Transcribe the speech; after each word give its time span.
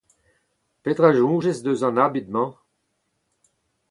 Petra 0.83 1.05
a 1.09 1.13
soñjez 1.17 1.57
eus 1.69 1.81
an 1.87 2.01
abid-mañ? 2.05 2.49